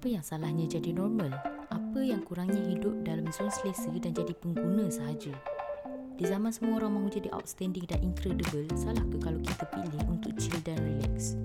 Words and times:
Apa 0.00 0.16
yang 0.16 0.24
salahnya 0.24 0.64
jadi 0.64 0.96
normal? 0.96 1.28
Apa 1.68 2.00
yang 2.00 2.24
kurangnya 2.24 2.72
hidup 2.72 3.04
dalam 3.04 3.28
zon 3.36 3.52
selesa 3.52 3.92
dan 4.00 4.16
jadi 4.16 4.32
pengguna 4.32 4.88
sahaja? 4.88 5.28
Di 6.16 6.24
zaman 6.24 6.48
semua 6.56 6.80
orang 6.80 6.96
mahu 6.96 7.20
jadi 7.20 7.28
outstanding 7.36 7.84
dan 7.84 8.00
incredible, 8.00 8.64
salah 8.80 9.04
ke 9.12 9.20
kalau 9.20 9.36
kita 9.44 9.60
pilih 9.68 10.00
untuk 10.08 10.32
chill 10.40 10.56
dan 10.64 10.80
relax? 10.80 11.36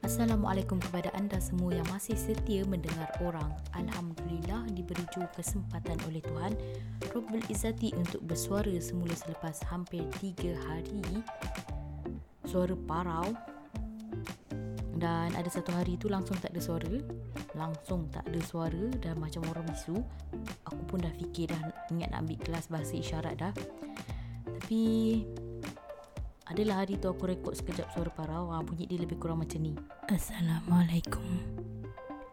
Assalamualaikum 0.00 0.80
kepada 0.80 1.12
anda 1.12 1.36
semua 1.44 1.76
yang 1.76 1.84
masih 1.92 2.16
setia 2.16 2.64
mendengar 2.64 3.12
orang. 3.20 3.52
Alhamdulillah 3.76 4.72
diberi 4.72 5.04
juga 5.12 5.28
kesempatan 5.36 6.00
oleh 6.08 6.24
Tuhan 6.24 6.56
Rabbul 7.12 7.44
Izzati 7.52 7.92
untuk 8.00 8.24
bersuara 8.24 8.72
semula 8.80 9.12
selepas 9.12 9.60
hampir 9.68 10.08
3 10.24 10.56
hari 10.56 11.04
suara 12.48 12.72
parau 12.88 13.36
dan 15.00 15.32
ada 15.32 15.48
satu 15.48 15.72
hari 15.72 15.96
tu 15.96 16.12
langsung 16.12 16.36
tak 16.36 16.52
ada 16.52 16.60
suara. 16.60 16.92
Langsung 17.56 18.12
tak 18.12 18.28
ada 18.28 18.40
suara 18.44 18.92
dan 19.00 19.16
macam 19.16 19.40
orang 19.48 19.64
bisu. 19.72 19.96
Aku 20.68 20.82
pun 20.84 21.00
dah 21.00 21.10
fikir 21.16 21.48
dah 21.48 21.60
ingat 21.88 22.12
nak 22.12 22.28
ambil 22.28 22.38
kelas 22.44 22.68
bahasa 22.68 23.00
isyarat 23.00 23.40
dah. 23.40 23.52
Tapi 24.44 24.84
adalah 26.52 26.84
hari 26.84 27.00
tu 27.00 27.08
aku 27.08 27.32
rekod 27.32 27.56
sekejap 27.56 27.88
suara 27.96 28.12
parau 28.12 28.52
ah, 28.52 28.60
bunyi 28.60 28.84
dia 28.84 29.00
lebih 29.00 29.16
kurang 29.16 29.40
macam 29.40 29.64
ni. 29.64 29.72
Assalamualaikum. 30.12 31.24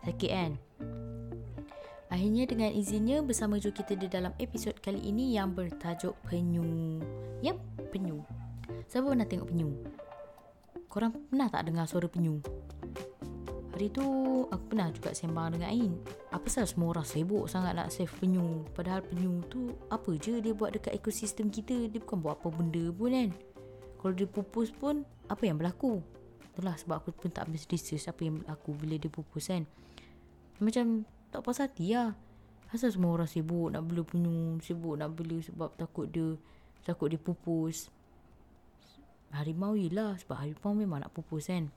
Sakit 0.03 0.31
kan? 0.31 0.51
Akhirnya 2.07 2.43
dengan 2.47 2.71
izinnya 2.71 3.19
bersama 3.23 3.59
juga 3.59 3.83
kita 3.83 3.95
di 3.95 4.07
dalam 4.11 4.31
episod 4.43 4.75
kali 4.79 5.07
ini 5.07 5.35
yang 5.35 5.55
bertajuk 5.55 6.15
penyu. 6.27 6.99
Yep, 7.43 7.57
penyu. 7.95 8.23
Siapa 8.87 9.11
pernah 9.11 9.27
tengok 9.27 9.47
penyu? 9.51 9.69
Korang 10.97 11.13
pernah 11.13 11.45
tak 11.45 11.69
dengar 11.69 11.85
suara 11.85 12.09
penyu? 12.09 12.41
Hari 13.69 13.93
tu 13.93 14.01
aku 14.49 14.63
pernah 14.73 14.89
juga 14.89 15.13
sembang 15.13 15.53
dengan 15.53 15.69
Ain. 15.69 15.93
Apa 16.33 16.49
sahaja 16.49 16.73
semua 16.73 16.89
orang 16.89 17.05
sibuk 17.05 17.45
sangat 17.45 17.77
nak 17.77 17.93
save 17.93 18.09
penyu. 18.17 18.65
Padahal 18.73 19.05
penyu 19.05 19.45
tu 19.45 19.77
apa 19.93 20.17
je 20.17 20.41
dia 20.41 20.57
buat 20.57 20.73
dekat 20.73 20.97
ekosistem 20.97 21.53
kita? 21.53 21.85
Dia 21.85 22.01
bukan 22.01 22.17
buat 22.17 22.41
apa 22.41 22.49
benda 22.49 22.81
pun 22.89 23.13
kan? 23.13 23.29
Kalau 24.01 24.13
dia 24.17 24.25
pupus 24.25 24.73
pun 24.73 25.05
apa 25.29 25.45
yang 25.45 25.61
berlaku? 25.61 26.01
Itulah 26.57 26.73
sebab 26.73 27.05
aku 27.05 27.13
pun 27.13 27.29
tak 27.29 27.45
habis 27.45 27.69
research 27.69 28.09
apa 28.09 28.25
yang 28.25 28.41
berlaku 28.41 28.73
bila 28.73 28.97
dia 28.97 29.13
pupus 29.13 29.53
kan? 29.53 29.69
Macam 30.57 31.05
tak 31.29 31.45
puas 31.45 31.61
hati 31.61 31.93
lah. 31.93 32.17
Asal 32.73 32.89
semua 32.89 33.13
orang 33.13 33.29
sibuk 33.29 33.69
nak 33.69 33.85
bela 33.85 34.01
penyu 34.01 34.57
Sibuk 34.65 34.97
nak 34.97 35.13
bela 35.13 35.37
sebab 35.45 35.77
takut 35.77 36.09
dia 36.09 36.33
Takut 36.81 37.13
dia 37.13 37.21
pupus 37.21 37.93
Harimau 39.35 39.75
yelah 39.75 40.15
Sebab 40.15 40.37
harimau 40.39 40.71
memang 40.71 41.03
nak 41.03 41.11
pupus 41.11 41.51
kan. 41.51 41.67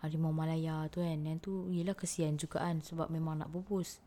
Harimau 0.00 0.32
Malaya 0.32 0.88
tu 0.88 1.04
kan 1.04 1.18
Yang 1.20 1.38
tu 1.44 1.52
yelah 1.72 1.92
kesian 1.92 2.40
juga 2.40 2.64
kan 2.64 2.80
Sebab 2.80 3.12
memang 3.12 3.44
nak 3.44 3.52
pupus. 3.52 4.00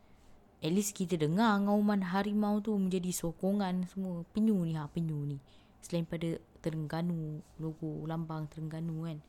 At 0.59 0.75
least 0.75 0.97
kita 0.97 1.15
dengar 1.15 1.55
ngauman 1.61 2.11
harimau 2.11 2.59
tu 2.59 2.73
Menjadi 2.75 3.13
sokongan 3.13 3.85
semua. 3.87 4.25
Penyu 4.33 4.57
ni 4.65 4.73
ha 4.75 4.89
penyu 4.89 5.17
ni. 5.29 5.37
Selain 5.79 6.03
pada 6.03 6.35
Terengganu 6.59 7.39
Logo 7.61 8.03
lambang 8.03 8.49
Terengganu 8.51 9.07
kan. 9.07 9.19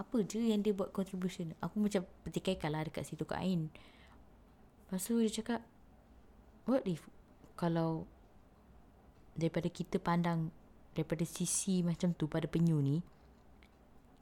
Apa 0.00 0.24
je 0.24 0.40
yang 0.40 0.64
dia 0.64 0.72
buat 0.72 0.96
contribution? 0.96 1.52
Aku 1.60 1.76
macam 1.76 2.08
petikaikan 2.24 2.72
lah 2.72 2.88
dekat 2.88 3.04
situ 3.04 3.28
kat 3.28 3.44
Ain. 3.44 3.68
Lepas 4.88 5.04
tu 5.04 5.20
dia 5.20 5.28
cakap 5.28 5.60
What 6.64 6.88
if 6.88 7.04
Kalau 7.54 8.08
Daripada 9.36 9.68
kita 9.68 10.00
pandang 10.00 10.48
Daripada 10.94 11.22
sisi 11.22 11.80
macam 11.86 12.12
tu 12.14 12.26
pada 12.26 12.50
penyu 12.50 12.78
ni 12.82 12.98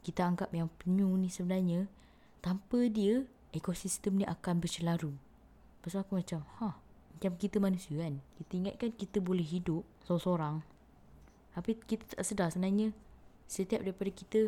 kita 0.09 0.25
anggap 0.25 0.49
yang 0.57 0.73
penyu 0.81 1.11
ni 1.21 1.29
sebenarnya 1.29 1.85
tanpa 2.41 2.87
dia 2.89 3.29
ekosistem 3.53 4.17
ni 4.17 4.25
akan 4.25 4.57
bercelaru. 4.57 5.13
Pasal 5.85 6.01
aku 6.01 6.17
macam, 6.17 6.49
ha, 6.59 6.81
macam 7.13 7.37
kita 7.37 7.61
manusia 7.61 8.01
kan. 8.01 8.25
Kita 8.41 8.53
ingatkan 8.57 8.91
kita 8.97 9.19
boleh 9.21 9.45
hidup 9.45 9.85
seorang-seorang. 10.09 10.65
Tapi 11.53 11.71
kita 11.85 12.17
tak 12.17 12.25
sedar 12.25 12.49
sebenarnya 12.55 12.95
setiap 13.45 13.83
daripada 13.83 14.09
kita 14.09 14.41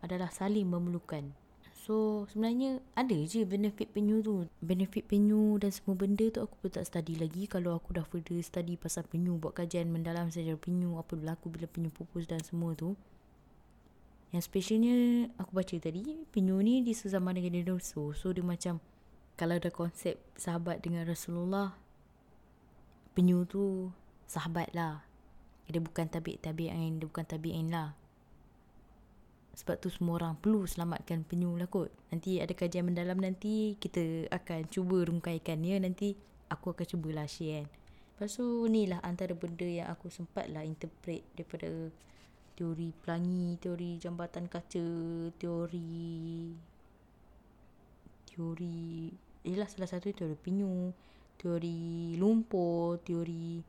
adalah 0.00 0.30
saling 0.32 0.66
memerlukan. 0.66 1.34
So 1.86 2.26
sebenarnya 2.26 2.82
ada 2.98 3.14
je 3.14 3.46
benefit 3.46 3.94
penyu 3.94 4.18
tu. 4.18 4.50
Benefit 4.58 5.06
penyu 5.06 5.54
dan 5.62 5.70
semua 5.70 5.94
benda 5.94 6.26
tu 6.34 6.42
aku 6.42 6.58
pun 6.58 6.74
tak 6.74 6.82
study 6.82 7.14
lagi. 7.14 7.46
Kalau 7.46 7.78
aku 7.78 7.94
dah 7.94 8.02
further 8.02 8.42
study 8.42 8.74
pasal 8.74 9.06
penyu, 9.06 9.38
buat 9.38 9.54
kajian 9.54 9.86
mendalam 9.94 10.26
sejarah 10.26 10.58
penyu, 10.58 10.98
apa 10.98 11.14
berlaku 11.14 11.46
bila 11.46 11.70
penyu 11.70 11.94
pupus 11.94 12.26
dan 12.26 12.42
semua 12.42 12.74
tu. 12.74 12.98
Yang 14.34 14.50
specialnya 14.50 14.96
aku 15.38 15.54
baca 15.54 15.76
tadi 15.78 16.02
Penyu 16.34 16.58
ni 16.58 16.82
di 16.82 16.90
sezaman 16.90 17.38
dengan 17.38 17.62
dinosaur 17.62 18.10
So 18.18 18.34
dia 18.34 18.42
macam 18.42 18.82
Kalau 19.38 19.54
ada 19.54 19.70
konsep 19.70 20.18
sahabat 20.34 20.82
dengan 20.82 21.06
Rasulullah 21.06 21.78
Penyu 23.14 23.46
tu 23.46 23.94
sahabat 24.26 24.74
lah 24.74 25.06
Dia 25.70 25.78
bukan 25.78 26.10
tabi'in 26.10 26.98
Dia 26.98 27.06
bukan 27.06 27.22
tabi'in 27.22 27.70
lah 27.70 27.94
sebab 29.56 29.80
tu 29.80 29.88
semua 29.88 30.20
orang 30.20 30.36
perlu 30.36 30.68
selamatkan 30.68 31.24
penyu 31.24 31.56
lah 31.56 31.64
kot. 31.64 31.88
Nanti 32.12 32.44
ada 32.44 32.52
kajian 32.52 32.84
mendalam 32.84 33.16
nanti 33.16 33.80
kita 33.80 34.28
akan 34.28 34.68
cuba 34.68 35.08
rungkaikan 35.08 35.64
ya. 35.64 35.80
Nanti 35.80 36.12
aku 36.52 36.76
akan 36.76 36.84
cubalah 36.84 37.24
share 37.24 37.64
kan. 37.64 37.66
Lepas 38.16 38.36
tu 38.36 38.64
ni 38.68 38.88
lah 38.88 39.00
antara 39.04 39.32
benda 39.36 39.64
yang 39.64 39.88
aku 39.92 40.08
sempat 40.12 40.48
lah 40.52 40.64
interpret 40.64 41.24
daripada 41.36 41.68
teori 42.56 42.88
pelangi, 43.04 43.60
teori 43.60 44.00
jambatan 44.00 44.48
kaca, 44.48 44.88
teori 45.36 46.52
teori 48.24 49.08
ialah 49.44 49.68
salah 49.68 49.88
satu 49.88 50.12
teori 50.16 50.36
penyu, 50.36 50.92
teori 51.36 52.16
lumpur, 52.16 53.00
teori 53.04 53.60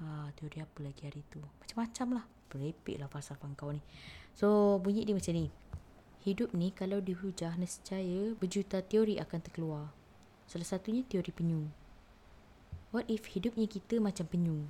ha, 0.00 0.30
teori 0.34 0.58
apa 0.62 0.78
lagi 0.82 1.06
hari 1.06 1.22
tu? 1.28 1.42
Macam-macam 1.62 2.22
lah. 2.22 2.24
Berepek 2.50 2.96
lah 3.02 3.10
falsafah 3.10 3.50
kau 3.58 3.74
ni. 3.74 3.82
So, 4.34 4.78
bunyi 4.78 5.02
dia 5.04 5.14
macam 5.14 5.34
ni. 5.34 5.50
Hidup 6.24 6.56
ni 6.56 6.72
kalau 6.72 7.02
dihujah 7.02 7.58
nescaya 7.60 8.32
berjuta 8.38 8.80
teori 8.80 9.20
akan 9.20 9.40
terkeluar. 9.42 9.84
Salah 10.46 10.66
satunya 10.66 11.04
teori 11.04 11.34
penyu. 11.34 11.68
What 12.94 13.10
if 13.10 13.26
hidupnya 13.34 13.66
kita 13.66 13.98
macam 13.98 14.24
penyu? 14.30 14.64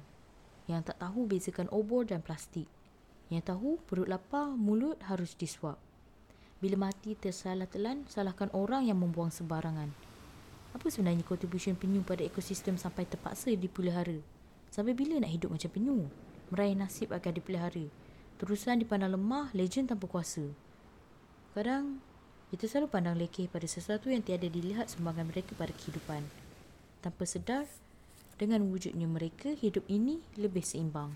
yang 0.65 0.81
tak 0.81 0.97
tahu 1.01 1.29
bezakan 1.29 1.69
obor 1.69 2.09
dan 2.09 2.25
plastik. 2.25 2.69
Yang 3.29 3.53
tahu 3.53 3.81
perut 3.85 4.09
lapar, 4.09 4.53
mulut 4.53 5.01
harus 5.09 5.37
disuap. 5.37 5.77
Bila 6.61 6.89
mati 6.89 7.13
tersalah 7.13 7.69
telan, 7.69 8.09
salahkan 8.09 8.49
orang 8.57 8.89
yang 8.89 8.97
membuang 8.97 9.29
sembarangan. 9.29 9.93
Apa 10.73 10.87
sebenarnya 10.89 11.25
kontribusi 11.25 11.73
penyu 11.77 12.01
pada 12.01 12.25
ekosistem 12.25 12.81
sampai 12.81 13.05
terpaksa 13.05 13.53
dipelihara? 13.53 14.21
Sampai 14.75 14.91
bila 14.91 15.23
nak 15.23 15.31
hidup 15.31 15.55
macam 15.55 15.71
penyu? 15.71 16.11
Meraih 16.51 16.75
nasib 16.75 17.15
agar 17.15 17.31
dipelihara. 17.31 17.87
Terusan 18.43 18.83
dipandang 18.83 19.15
lemah, 19.15 19.55
legend 19.55 19.95
tanpa 19.95 20.11
kuasa. 20.11 20.51
Kadang, 21.55 22.03
kita 22.51 22.67
selalu 22.67 22.91
pandang 22.91 23.15
lekeh 23.15 23.47
pada 23.47 23.71
sesuatu 23.71 24.11
yang 24.11 24.27
tiada 24.27 24.51
dilihat 24.51 24.91
sumbangan 24.91 25.31
mereka 25.31 25.55
pada 25.55 25.71
kehidupan. 25.71 26.27
Tanpa 27.07 27.23
sedar, 27.23 27.71
dengan 28.35 28.67
wujudnya 28.67 29.07
mereka, 29.07 29.55
hidup 29.55 29.87
ini 29.87 30.19
lebih 30.35 30.67
seimbang. 30.67 31.15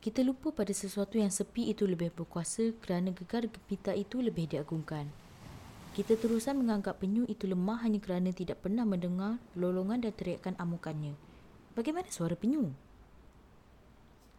Kita 0.00 0.24
lupa 0.24 0.56
pada 0.56 0.72
sesuatu 0.72 1.20
yang 1.20 1.28
sepi 1.28 1.68
itu 1.68 1.84
lebih 1.84 2.16
berkuasa 2.16 2.72
kerana 2.80 3.12
gegar 3.12 3.44
gempita 3.44 3.92
itu 3.92 4.24
lebih 4.24 4.48
diagungkan. 4.48 5.12
Kita 5.92 6.16
terusan 6.16 6.56
menganggap 6.56 7.04
penyu 7.04 7.28
itu 7.28 7.44
lemah 7.44 7.84
hanya 7.84 8.00
kerana 8.00 8.32
tidak 8.32 8.64
pernah 8.64 8.88
mendengar 8.88 9.36
lolongan 9.52 10.00
dan 10.00 10.16
teriakan 10.16 10.56
amukannya. 10.56 11.12
Bagaimana 11.76 12.08
suara 12.08 12.32
penyu? 12.32 12.72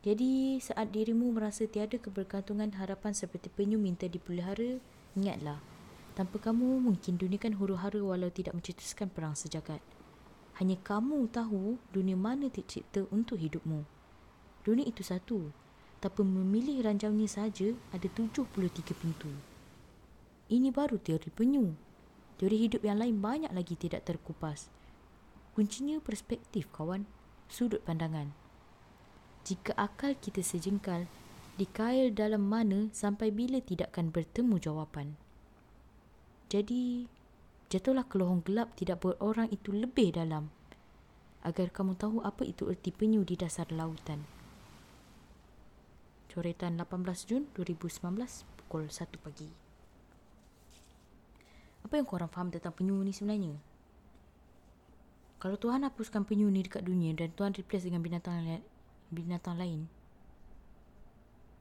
Jadi, 0.02 0.58
saat 0.58 0.90
dirimu 0.90 1.30
merasa 1.30 1.70
tiada 1.70 2.02
kebergantungan 2.02 2.74
harapan 2.74 3.14
seperti 3.14 3.54
penyu 3.54 3.78
minta 3.78 4.10
dipelihara, 4.10 4.82
ingatlah, 5.14 5.62
Tanpa 6.14 6.38
kamu, 6.38 6.78
mungkin 6.78 7.18
dunia 7.18 7.42
kan 7.42 7.58
huru-hara 7.58 7.98
walau 7.98 8.30
tidak 8.30 8.54
mencetuskan 8.54 9.10
perang 9.10 9.34
sejagat. 9.34 9.82
Hanya 10.62 10.78
kamu 10.78 11.26
tahu 11.34 11.82
dunia 11.90 12.14
mana 12.14 12.54
tercipta 12.54 13.10
untuk 13.10 13.42
hidupmu. 13.42 13.82
Dunia 14.62 14.86
itu 14.86 15.02
satu. 15.02 15.50
Tanpa 15.98 16.22
memilih 16.22 16.86
ranjangnya 16.86 17.26
saja, 17.26 17.74
ada 17.90 18.06
73 18.06 18.46
pintu. 18.94 19.53
Ini 20.54 20.70
baru 20.70 21.02
teori 21.02 21.34
penyu. 21.34 21.74
Teori 22.38 22.70
hidup 22.70 22.86
yang 22.86 23.02
lain 23.02 23.18
banyak 23.18 23.50
lagi 23.50 23.74
tidak 23.74 24.06
terkupas. 24.06 24.70
Kuncinya 25.58 25.98
perspektif, 25.98 26.70
kawan. 26.70 27.10
Sudut 27.50 27.82
pandangan. 27.82 28.30
Jika 29.50 29.74
akal 29.74 30.14
kita 30.14 30.46
sejengkal, 30.46 31.10
dikail 31.58 32.14
dalam 32.14 32.46
mana 32.46 32.94
sampai 32.94 33.34
bila 33.34 33.66
tidak 33.66 33.98
akan 33.98 34.14
bertemu 34.14 34.62
jawapan. 34.62 35.18
Jadi, 36.54 37.10
jatuhlah 37.74 38.06
ke 38.06 38.22
lohong 38.22 38.46
gelap 38.46 38.78
tidak 38.78 39.02
buat 39.02 39.18
orang 39.26 39.50
itu 39.50 39.74
lebih 39.74 40.14
dalam. 40.14 40.54
Agar 41.42 41.74
kamu 41.74 41.98
tahu 41.98 42.22
apa 42.22 42.46
itu 42.46 42.70
erti 42.70 42.94
penyu 42.94 43.26
di 43.26 43.34
dasar 43.34 43.74
lautan. 43.74 44.22
Coretan 46.30 46.78
18 46.78 47.26
Jun 47.26 47.50
2019, 47.58 48.06
pukul 48.54 48.86
pukul 48.86 48.90
1 48.90 49.18
pagi. 49.18 49.63
Apa 51.94 52.02
yang 52.02 52.10
korang 52.10 52.32
faham 52.34 52.50
tentang 52.50 52.74
penyu 52.74 52.98
ni 53.06 53.14
sebenarnya? 53.14 53.54
Kalau 55.38 55.62
Tuhan 55.62 55.86
hapuskan 55.86 56.26
penyu 56.26 56.50
ni 56.50 56.66
dekat 56.66 56.82
dunia 56.90 57.14
dan 57.14 57.30
Tuhan 57.38 57.54
replace 57.54 57.86
dengan 57.86 58.02
binatang 58.02 58.42
lain, 58.42 58.66
binatang 59.14 59.62
lain, 59.62 59.86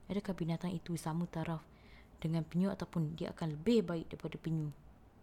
adakah 0.09 0.33
binatang 0.33 0.73
itu 0.73 0.97
sama 0.97 1.29
taraf 1.29 1.61
dengan 2.17 2.41
penyu 2.41 2.73
ataupun 2.73 3.13
dia 3.13 3.29
akan 3.29 3.53
lebih 3.53 3.85
baik 3.85 4.09
daripada 4.09 4.33
penyu? 4.41 4.73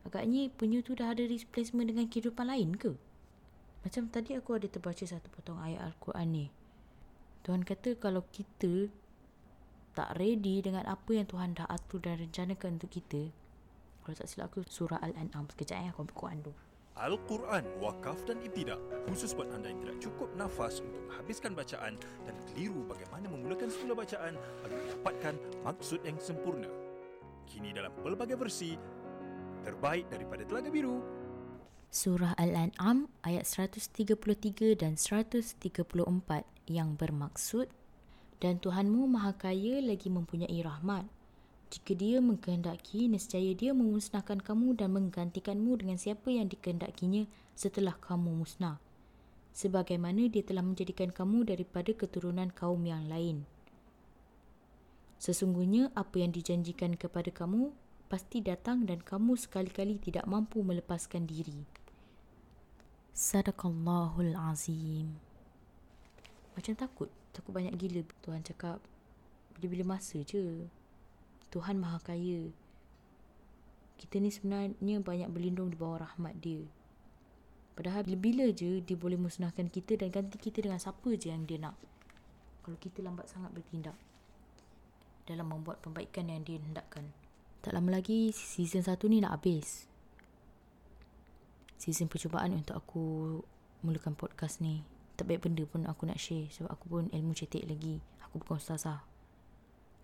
Agaknya 0.07 0.47
penyu 0.55 0.79
tu 0.79 0.95
dah 0.95 1.11
ada 1.11 1.27
replacement 1.27 1.91
dengan 1.91 2.07
kehidupan 2.07 2.47
lain 2.47 2.79
ke? 2.79 2.95
Macam 3.83 4.07
tadi 4.15 4.39
aku 4.39 4.63
ada 4.63 4.71
terbaca 4.71 5.03
satu 5.03 5.27
potong 5.27 5.59
ayat 5.59 5.91
Al-Quran 5.91 6.29
ni. 6.31 6.47
Tuhan 7.43 7.67
kata 7.67 7.99
kalau 7.99 8.23
kita 8.31 8.87
tak 9.91 10.15
ready 10.23 10.63
dengan 10.63 10.87
apa 10.87 11.11
yang 11.11 11.27
Tuhan 11.27 11.59
dah 11.59 11.67
atur 11.67 11.99
dan 11.99 12.23
rencanakan 12.23 12.79
untuk 12.79 12.95
kita. 12.95 13.40
Kalau 14.01 14.17
tak 14.17 14.29
silap 14.29 14.53
aku 14.53 14.65
surah 14.67 15.01
Al-An'am. 15.01 15.47
Sekejap 15.53 15.77
ya 15.81 15.91
aku 15.93 16.05
ambil 16.05 16.17
Quran 16.17 16.39
dulu. 16.45 16.59
Al-Quran, 17.01 17.65
wakaf 17.81 18.29
dan 18.29 18.45
ibtidak 18.45 18.77
khusus 19.09 19.33
buat 19.33 19.49
anda 19.57 19.73
yang 19.73 19.81
tidak 19.81 19.97
cukup 20.05 20.29
nafas 20.37 20.85
untuk 20.85 21.01
menghabiskan 21.09 21.57
bacaan 21.57 21.97
dan 22.29 22.35
keliru 22.51 22.85
bagaimana 22.85 23.25
memulakan 23.31 23.73
semula 23.73 24.05
bacaan 24.05 24.37
agar 24.37 24.79
mendapatkan 24.85 25.35
maksud 25.65 26.05
yang 26.05 26.21
sempurna. 26.21 26.69
Kini 27.49 27.73
dalam 27.73 27.95
pelbagai 28.05 28.37
versi, 28.37 28.77
terbaik 29.65 30.13
daripada 30.13 30.45
Telaga 30.45 30.69
Biru, 30.69 31.01
Surah 31.91 32.39
Al-An'am 32.39 33.11
ayat 33.27 33.51
133 33.51 34.15
dan 34.79 34.95
134 34.95 35.59
yang 36.71 36.95
bermaksud 36.95 37.67
Dan 38.39 38.63
Tuhanmu 38.63 39.11
Maha 39.11 39.35
Kaya 39.35 39.83
lagi 39.83 40.07
mempunyai 40.07 40.55
rahmat 40.63 41.03
jika 41.71 41.95
dia 41.95 42.19
mengkehendaki, 42.19 43.07
nescaya 43.07 43.55
dia 43.55 43.71
memusnahkan 43.71 44.43
kamu 44.43 44.75
dan 44.75 44.91
menggantikanmu 44.91 45.79
dengan 45.79 46.03
siapa 46.03 46.27
yang 46.35 46.51
dikehendakinya 46.51 47.31
setelah 47.55 47.95
kamu 47.95 48.43
musnah. 48.43 48.83
Sebagaimana 49.55 50.27
dia 50.27 50.43
telah 50.43 50.67
menjadikan 50.67 51.15
kamu 51.15 51.47
daripada 51.47 51.95
keturunan 51.95 52.51
kaum 52.51 52.83
yang 52.83 53.07
lain. 53.07 53.47
Sesungguhnya 55.23 55.95
apa 55.95 56.19
yang 56.19 56.35
dijanjikan 56.35 56.99
kepada 56.99 57.31
kamu 57.31 57.71
pasti 58.11 58.43
datang 58.43 58.83
dan 58.83 58.99
kamu 58.99 59.39
sekali-kali 59.39 60.03
tidak 60.03 60.27
mampu 60.27 60.67
melepaskan 60.67 61.31
diri. 61.31 61.63
Sadaqallahul 63.15 64.35
Azim. 64.35 65.23
Macam 66.59 66.75
takut. 66.75 67.11
Takut 67.31 67.55
banyak 67.55 67.79
gila 67.79 68.03
Tuhan 68.27 68.43
cakap. 68.43 68.83
Bila-bila 69.55 69.95
masa 69.95 70.19
je. 70.27 70.67
Tuhan 71.51 71.83
Maha 71.83 71.99
Kaya. 71.99 72.47
Kita 73.99 74.23
ni 74.23 74.31
sebenarnya 74.31 75.03
banyak 75.03 75.29
berlindung 75.35 75.69
di 75.69 75.77
bawah 75.77 76.07
rahmat 76.07 76.39
dia. 76.39 76.63
Padahal 77.75 78.07
bila-bila 78.07 78.55
je 78.55 78.79
dia 78.79 78.97
boleh 78.97 79.19
musnahkan 79.19 79.67
kita 79.67 79.99
dan 79.99 80.15
ganti 80.15 80.39
kita 80.39 80.63
dengan 80.63 80.79
siapa 80.79 81.11
je 81.19 81.35
yang 81.35 81.43
dia 81.45 81.59
nak. 81.59 81.75
Kalau 82.63 82.79
kita 82.79 83.03
lambat 83.03 83.27
sangat 83.27 83.51
bertindak 83.51 83.99
dalam 85.27 85.51
membuat 85.51 85.83
pembaikan 85.83 86.31
yang 86.31 86.47
dia 86.47 86.63
hendakkan. 86.63 87.11
Tak 87.67 87.75
lama 87.75 87.99
lagi 87.99 88.31
season 88.31 88.87
1 88.87 88.95
ni 89.11 89.19
nak 89.19 89.43
habis. 89.43 89.91
Season 91.83 92.07
percubaan 92.07 92.55
untuk 92.55 92.79
aku 92.79 93.05
mulakan 93.83 94.15
podcast 94.15 94.63
ni. 94.63 94.87
Tak 95.19 95.27
baik 95.27 95.51
benda 95.51 95.67
pun 95.67 95.85
aku 95.85 96.07
nak 96.07 96.23
share 96.23 96.47
sebab 96.53 96.71
aku 96.73 96.87
pun 96.89 97.05
ilmu 97.11 97.35
cetek 97.35 97.67
lagi. 97.67 97.99
Aku 98.25 98.39
bukan 98.39 98.63
ustazah. 98.63 99.10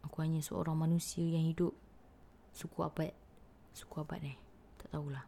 Aku 0.07 0.23
hanya 0.23 0.39
seorang 0.39 0.79
manusia 0.79 1.27
yang 1.27 1.51
hidup 1.51 1.75
suku 2.55 2.87
abad. 2.87 3.11
Suku 3.75 3.99
abad 3.99 4.23
eh. 4.23 4.39
Tak 4.79 4.95
tahulah. 4.95 5.27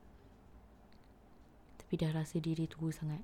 Tapi 1.82 1.92
dah 1.98 2.14
rasa 2.14 2.38
diri 2.38 2.70
tua 2.70 2.94
sangat. 2.94 3.20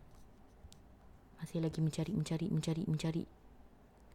Masih 1.39 1.62
lagi 1.62 1.79
mencari, 1.79 2.11
mencari, 2.11 2.47
mencari, 2.51 2.83
mencari. 2.91 3.25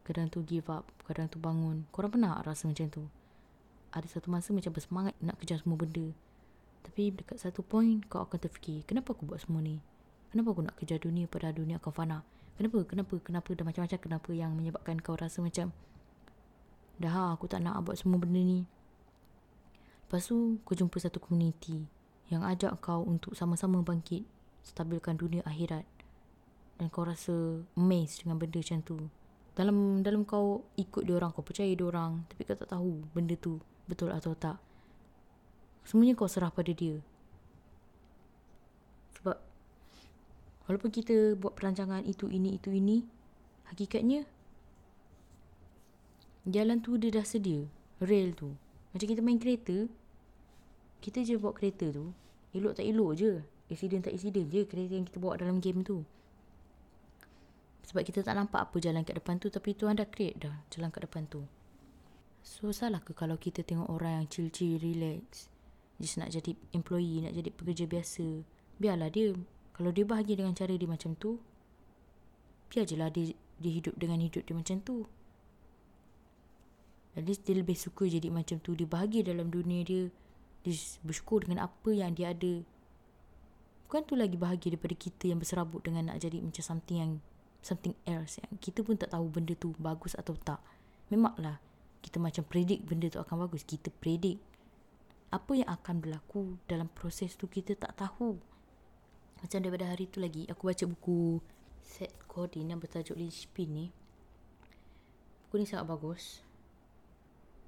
Kadang 0.04 0.28
tu 0.28 0.44
give 0.44 0.68
up, 0.68 0.84
kadang 1.08 1.30
tu 1.32 1.40
bangun. 1.40 1.88
Korang 1.94 2.12
pernah 2.12 2.42
rasa 2.44 2.68
macam 2.68 2.90
tu? 2.92 3.06
Ada 3.90 4.06
satu 4.18 4.28
masa 4.30 4.52
macam 4.52 4.70
bersemangat 4.74 5.14
nak 5.22 5.40
kejar 5.40 5.62
semua 5.62 5.80
benda. 5.80 6.12
Tapi 6.82 7.14
dekat 7.14 7.38
satu 7.38 7.62
point 7.62 8.02
kau 8.06 8.22
akan 8.26 8.38
terfikir, 8.38 8.82
kenapa 8.84 9.14
aku 9.14 9.26
buat 9.26 9.42
semua 9.42 9.62
ni? 9.62 9.78
Kenapa 10.30 10.54
aku 10.54 10.62
nak 10.66 10.76
kejar 10.78 10.98
dunia 11.02 11.26
pada 11.26 11.50
dunia 11.50 11.78
akan 11.78 11.92
fana? 11.94 12.18
Kenapa? 12.58 12.84
Kenapa? 12.86 13.14
Kenapa? 13.22 13.50
Dan 13.54 13.64
macam-macam 13.66 13.98
kenapa 13.98 14.30
yang 14.34 14.52
menyebabkan 14.54 14.98
kau 15.02 15.14
rasa 15.14 15.42
macam 15.42 15.72
Dah 17.00 17.32
aku 17.32 17.48
tak 17.48 17.64
nak 17.64 17.80
buat 17.80 17.96
semua 17.96 18.20
benda 18.20 18.36
ni. 18.36 18.68
Lepas 20.04 20.28
tu 20.28 20.60
kau 20.68 20.76
jumpa 20.76 21.00
satu 21.00 21.16
komuniti 21.16 21.80
yang 22.28 22.44
ajak 22.44 22.76
kau 22.84 23.00
untuk 23.08 23.32
sama-sama 23.32 23.80
bangkit, 23.80 24.22
stabilkan 24.60 25.16
dunia 25.16 25.40
akhirat. 25.48 25.88
Dan 26.76 26.92
kau 26.92 27.08
rasa 27.08 27.64
amazed 27.72 28.22
dengan 28.22 28.36
benda 28.36 28.60
macam 28.60 28.80
tu. 28.84 28.98
Dalam 29.56 30.04
dalam 30.04 30.28
kau 30.28 30.68
ikut 30.76 31.08
dia 31.08 31.16
orang, 31.16 31.32
kau 31.32 31.40
percaya 31.40 31.72
dia 31.72 31.86
orang, 31.88 32.20
tapi 32.28 32.44
kau 32.44 32.56
tak 32.56 32.68
tahu 32.68 33.00
benda 33.16 33.32
tu 33.34 33.58
betul 33.88 34.12
atau 34.12 34.36
tak. 34.36 34.60
Semuanya 35.88 36.14
kau 36.14 36.28
serah 36.28 36.52
pada 36.52 36.70
dia. 36.70 37.00
Sebab 39.16 39.36
walaupun 40.68 40.90
kita 40.92 41.34
buat 41.34 41.56
perancangan 41.56 42.04
itu 42.04 42.28
ini 42.28 42.60
itu 42.60 42.70
ini, 42.70 43.02
hakikatnya 43.72 44.28
Jalan 46.50 46.82
tu 46.82 46.98
dia 46.98 47.14
dah 47.14 47.22
sedia. 47.22 47.62
Rail 48.02 48.34
tu. 48.34 48.58
Macam 48.90 49.06
kita 49.06 49.22
main 49.22 49.38
kereta 49.38 49.86
Kita 50.98 51.22
je 51.22 51.38
bawa 51.38 51.54
kereta 51.54 51.94
tu. 51.94 52.10
Elok 52.50 52.74
tak 52.74 52.90
elok 52.90 53.14
je. 53.14 53.38
Accident 53.70 54.02
tak 54.02 54.18
accident 54.18 54.50
je 54.50 54.66
Kereta 54.66 54.98
yang 54.98 55.06
kita 55.06 55.22
bawa 55.22 55.38
dalam 55.38 55.62
game 55.62 55.86
tu. 55.86 56.02
Sebab 57.86 58.02
kita 58.02 58.26
tak 58.26 58.34
nampak 58.34 58.66
apa 58.66 58.76
jalan 58.82 59.06
kat 59.06 59.22
depan 59.22 59.38
tu 59.38 59.46
Tapi 59.46 59.78
Tuhan 59.78 59.94
dah 59.94 60.10
create 60.10 60.42
dah 60.42 60.58
Jalan 60.74 60.90
kat 60.90 61.06
depan 61.06 61.30
tu. 61.30 61.46
So 62.42 62.74
salah 62.74 62.98
ke 62.98 63.14
kalau 63.14 63.38
kita 63.38 63.62
tengok 63.62 63.86
orang 63.86 64.18
yang 64.18 64.26
chill-chill 64.26 64.82
Relax? 64.82 65.46
Just 66.02 66.18
nak 66.18 66.34
jadi 66.34 66.58
employee 66.74 67.30
Nak 67.30 67.38
jadi 67.38 67.50
pekerja 67.54 67.86
biasa. 67.86 68.42
Biarlah 68.82 69.06
dia 69.14 69.38
Kalau 69.70 69.94
dia 69.94 70.02
bahagia 70.02 70.34
dengan 70.34 70.58
cara 70.58 70.74
dia 70.74 70.90
macam 70.90 71.14
tu 71.14 71.38
Biar 72.74 72.90
je 72.90 72.98
lah 72.98 73.06
dia, 73.06 73.38
dia 73.62 73.70
hidup 73.70 73.94
dengan 73.94 74.18
hidup 74.18 74.42
dia 74.42 74.54
macam 74.58 74.82
tu 74.82 75.06
At 77.18 77.26
least 77.26 77.42
dia 77.46 77.58
lebih 77.58 77.74
suka 77.74 78.06
jadi 78.06 78.30
macam 78.30 78.62
tu. 78.62 78.78
Dia 78.78 78.86
bahagia 78.86 79.26
dalam 79.26 79.50
dunia 79.50 79.82
dia. 79.82 80.10
Dia 80.62 80.74
bersyukur 81.02 81.42
dengan 81.42 81.66
apa 81.66 81.90
yang 81.90 82.14
dia 82.14 82.30
ada. 82.30 82.62
Bukan 83.86 84.06
tu 84.06 84.14
lagi 84.14 84.38
bahagia 84.38 84.74
daripada 84.74 84.94
kita 84.94 85.34
yang 85.34 85.42
berserabut 85.42 85.82
dengan 85.82 86.14
nak 86.14 86.22
jadi 86.22 86.38
macam 86.38 86.62
something 86.62 86.98
yang 87.02 87.12
Something 87.60 87.92
else 88.08 88.40
yang 88.40 88.56
kita 88.56 88.80
pun 88.80 88.96
tak 88.96 89.12
tahu 89.12 89.28
benda 89.28 89.52
tu 89.52 89.76
bagus 89.76 90.16
atau 90.16 90.32
tak. 90.32 90.64
Memanglah 91.12 91.60
kita 92.00 92.16
macam 92.16 92.40
predict 92.48 92.88
benda 92.88 93.12
tu 93.12 93.20
akan 93.20 93.44
bagus. 93.44 93.68
Kita 93.68 93.92
predict 93.92 94.40
Apa 95.30 95.52
yang 95.54 95.68
akan 95.68 96.02
berlaku 96.02 96.58
dalam 96.66 96.88
proses 96.90 97.36
tu 97.36 97.46
kita 97.46 97.76
tak 97.76 97.94
tahu. 98.00 98.40
Macam 99.44 99.58
daripada 99.60 99.92
hari 99.92 100.08
tu 100.08 100.18
lagi 100.18 100.48
aku 100.48 100.72
baca 100.72 100.84
buku 100.88 101.38
Set 101.84 102.10
Coding 102.26 102.72
yang 102.72 102.80
bertajuk 102.80 103.14
Linchpin 103.14 103.68
ni. 103.68 103.86
Buku 105.46 105.60
ni 105.60 105.68
sangat 105.68 105.86
bagus 105.86 106.40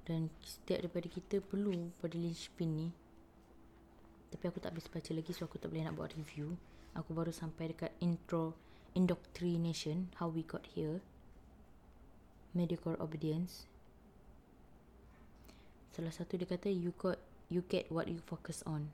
dan 0.03 0.27
setiap 0.43 0.83
daripada 0.83 1.07
kita 1.07 1.39
perlu 1.39 1.91
pada 2.03 2.15
linchpin 2.19 2.69
ni. 2.75 2.89
Tapi 4.35 4.43
aku 4.49 4.59
tak 4.59 4.75
habis 4.75 4.89
baca 4.91 5.11
lagi 5.15 5.31
so 5.31 5.47
aku 5.47 5.61
tak 5.61 5.71
boleh 5.71 5.87
nak 5.87 5.95
buat 5.95 6.11
review. 6.17 6.59
Aku 6.97 7.15
baru 7.15 7.31
sampai 7.31 7.71
dekat 7.71 7.91
intro 8.03 8.53
indoctrination 8.93 10.11
how 10.19 10.27
we 10.27 10.43
got 10.43 10.67
here. 10.75 10.99
Medical 12.53 12.99
obedience. 12.99 13.65
Salah 15.93 16.13
satu 16.13 16.37
dia 16.37 16.49
kata 16.49 16.69
you 16.69 16.93
got 16.97 17.21
you 17.47 17.63
get 17.65 17.89
what 17.89 18.09
you 18.09 18.19
focus 18.19 18.61
on. 18.67 18.91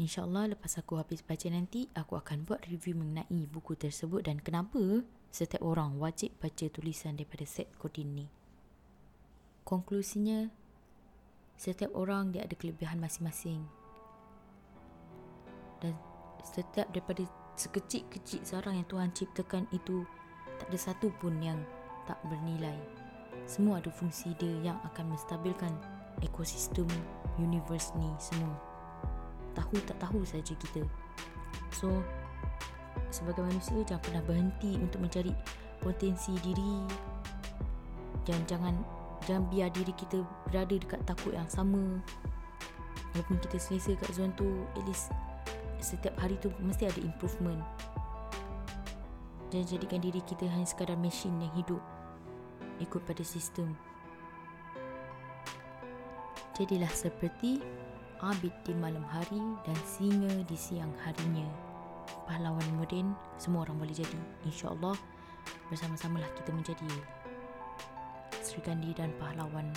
InsyaAllah 0.00 0.56
lepas 0.56 0.80
aku 0.80 0.96
habis 0.96 1.20
baca 1.20 1.46
nanti 1.52 1.84
Aku 1.92 2.16
akan 2.16 2.48
buat 2.48 2.64
review 2.64 2.96
mengenai 2.96 3.44
buku 3.44 3.76
tersebut 3.76 4.24
Dan 4.24 4.40
kenapa 4.40 5.04
setiap 5.28 5.60
orang 5.60 6.00
wajib 6.00 6.32
baca 6.40 6.64
tulisan 6.72 7.20
daripada 7.20 7.44
set 7.44 7.68
kodin 7.76 8.16
ni 8.16 8.26
Konklusinya, 9.62 10.50
setiap 11.54 11.94
orang 11.94 12.34
dia 12.34 12.42
ada 12.42 12.54
kelebihan 12.58 12.98
masing-masing. 12.98 13.62
Dan 15.78 15.94
setiap 16.42 16.90
daripada 16.90 17.22
sekecil-kecil 17.54 18.42
sarang 18.42 18.78
yang 18.78 18.88
Tuhan 18.90 19.14
ciptakan 19.14 19.70
itu, 19.70 20.02
tak 20.58 20.66
ada 20.66 20.78
satu 20.78 21.14
pun 21.22 21.38
yang 21.38 21.58
tak 22.10 22.18
bernilai. 22.26 22.74
Semua 23.46 23.78
ada 23.78 23.90
fungsi 23.90 24.34
dia 24.38 24.74
yang 24.74 24.78
akan 24.82 25.14
menstabilkan 25.14 25.70
ekosistem 26.22 26.86
universe 27.38 27.94
ni 27.98 28.10
semua. 28.18 28.54
Tahu 29.54 29.78
tak 29.86 29.98
tahu 30.02 30.22
saja 30.26 30.54
kita. 30.58 30.82
So, 31.74 32.02
sebagai 33.14 33.46
manusia 33.46 33.78
jangan 33.86 34.02
pernah 34.02 34.22
berhenti 34.24 34.78
untuk 34.78 35.02
mencari 35.04 35.32
potensi 35.82 36.32
diri 36.40 36.86
dan 38.22 38.38
jangan 38.46 38.74
Jangan 39.22 39.46
biar 39.50 39.70
diri 39.70 39.94
kita 39.94 40.26
berada 40.50 40.74
dekat 40.74 40.98
takut 41.06 41.30
yang 41.34 41.46
sama. 41.46 42.02
Walaupun 43.14 43.38
kita 43.44 43.60
selesa 43.60 43.94
kat 43.94 44.10
zone 44.16 44.34
tu, 44.34 44.66
at 44.74 44.82
least 44.88 45.12
setiap 45.78 46.14
hari 46.18 46.38
tu 46.40 46.50
mesti 46.62 46.88
ada 46.88 47.00
improvement. 47.02 47.60
Jangan 49.52 49.68
jadikan 49.68 50.00
diri 50.00 50.20
kita 50.24 50.48
hanya 50.48 50.64
sekadar 50.64 50.96
mesin 50.96 51.36
yang 51.38 51.52
hidup 51.52 51.82
ikut 52.80 53.02
pada 53.04 53.20
sistem. 53.20 53.76
Jadilah 56.56 56.90
seperti 56.90 57.60
abid 58.22 58.54
di 58.64 58.72
malam 58.78 59.02
hari 59.06 59.42
dan 59.66 59.76
singa 59.84 60.40
di 60.46 60.56
siang 60.56 60.90
harinya. 61.04 61.46
Pahlawan 62.24 62.64
moden 62.78 63.12
semua 63.36 63.68
orang 63.68 63.76
boleh 63.76 63.92
jadi. 63.92 64.20
InsyaAllah 64.46 64.96
bersama-samalah 65.68 66.30
kita 66.38 66.54
menjadi 66.54 66.90
Sri 68.52 68.92
dan 68.92 69.08
pahlawan 69.16 69.72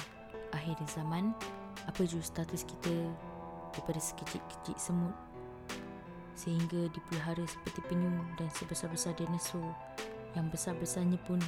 akhir 0.51 0.75
zaman. 0.91 1.32
Apa 1.88 2.03
jua 2.03 2.20
status 2.20 2.67
kita 2.67 2.91
daripada 3.72 4.03
sekecil-kecil 4.03 4.75
semut 4.75 5.15
sehingga 6.36 6.91
dipelihara 6.91 7.44
seperti 7.48 7.79
penyu 7.88 8.12
dan 8.36 8.51
sebesar-besar 8.51 9.15
dinosaur 9.15 9.72
yang 10.36 10.51
besar-besarnya 10.51 11.15
pun 11.24 11.39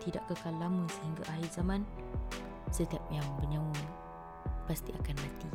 tidak 0.00 0.24
kekal 0.32 0.56
lama 0.56 0.88
sehingga 0.88 1.22
akhir 1.28 1.60
zaman 1.60 1.80
setiap 2.72 3.04
yang 3.12 3.24
bernyawa 3.36 3.76
pasti 4.64 4.96
akan 4.96 5.16
mati 5.20 5.48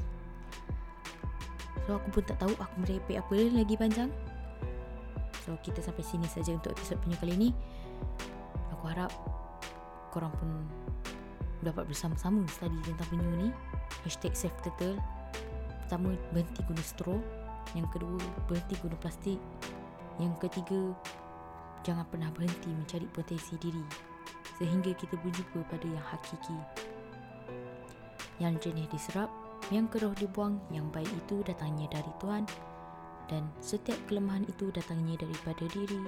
so 1.90 1.98
aku 1.98 2.22
pun 2.22 2.24
tak 2.30 2.38
tahu 2.38 2.54
aku 2.62 2.76
merepek 2.86 3.18
apa 3.18 3.34
lagi 3.58 3.74
panjang 3.74 4.10
so 5.42 5.58
kita 5.66 5.82
sampai 5.82 6.06
sini 6.06 6.30
saja 6.30 6.54
untuk 6.54 6.78
episod 6.78 7.02
penyu 7.02 7.18
kali 7.18 7.34
ini 7.34 7.50
aku 8.70 8.86
harap 8.86 9.10
korang 10.14 10.34
pun 10.38 10.62
dapat 11.64 11.88
bersama-sama 11.88 12.44
study 12.52 12.76
tentang 12.84 13.08
penyu 13.14 13.32
ni 13.38 13.50
hashtag 14.04 14.36
save 14.36 14.56
turtle 14.66 15.00
pertama 15.86 16.18
berhenti 16.34 16.66
guna 16.66 16.84
straw 16.84 17.20
yang 17.74 17.90
kedua, 17.90 18.22
berhenti 18.46 18.78
guna 18.78 18.94
plastik. 19.02 19.42
Yang 20.22 20.48
ketiga, 20.48 20.94
jangan 21.82 22.06
pernah 22.08 22.30
berhenti 22.30 22.70
mencari 22.70 23.10
potensi 23.10 23.58
diri 23.58 23.84
sehingga 24.56 24.94
kita 24.96 25.20
berjumpa 25.20 25.66
pada 25.68 25.88
yang 25.90 26.06
hakiki. 26.06 26.58
Yang 28.40 28.70
jenis 28.70 28.88
diserap, 28.94 29.28
yang 29.74 29.90
keruh 29.92 30.14
dibuang, 30.16 30.62
yang 30.72 30.88
baik 30.94 31.10
itu 31.10 31.42
datangnya 31.44 31.90
dari 31.90 32.12
Tuhan 32.22 32.46
dan 33.26 33.44
setiap 33.58 33.98
kelemahan 34.06 34.46
itu 34.46 34.70
datangnya 34.70 35.18
daripada 35.18 35.66
diri 35.74 36.06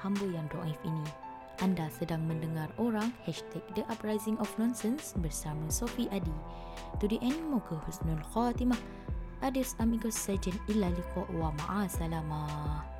hamba 0.00 0.26
yang 0.26 0.48
doaif 0.50 0.78
ini. 0.82 1.23
Anda 1.62 1.86
sedang 1.90 2.26
mendengar 2.26 2.70
orang 2.78 3.14
Hashtag 3.22 3.62
The 3.78 3.86
Uprising 3.86 4.40
of 4.42 4.50
Nonsense 4.58 5.14
bersama 5.18 5.70
Sophie 5.70 6.10
Adi. 6.10 6.34
To 6.98 7.06
the 7.06 7.18
end, 7.22 7.38
moga 7.46 7.78
husnul 7.86 8.22
khatimah. 8.34 8.78
Adios 9.44 9.76
amigos 9.78 10.16
sajen 10.16 10.56
illa 10.72 10.88
liqa 10.90 11.22
wa 11.36 11.52
ma'a 11.54 11.84
salamah. 11.86 12.93